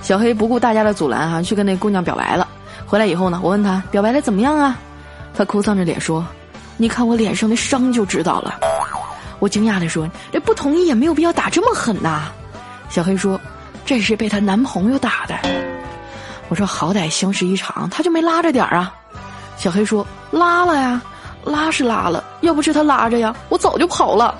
[0.00, 2.46] 小黑不顾大家的阻拦啊，去跟那姑娘表白了。
[2.86, 4.76] 回来以后呢，我问他表白的怎么样啊？
[5.34, 6.26] 他哭丧着脸说
[6.76, 8.58] ：“你看我脸上的伤就知道了。”
[9.38, 12.30] 我惊讶的说：“这不同意也没有必要打这么狠呐。”
[12.90, 13.40] 小黑说
[13.86, 15.34] ：“这是被她男朋友打的。”
[16.50, 18.94] 我说：“好歹相识一场，他就没拉着点儿啊？”
[19.56, 21.00] 小黑说：“拉了呀，
[21.44, 24.34] 拉是拉了，要不是他拉着呀，我早就跑了。”